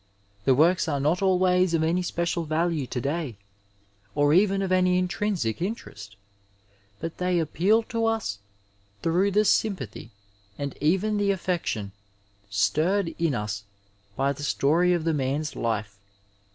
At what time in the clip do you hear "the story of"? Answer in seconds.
14.33-15.03